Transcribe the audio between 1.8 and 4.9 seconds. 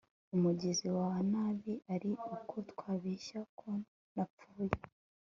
ari uko twabeshya ko napfuye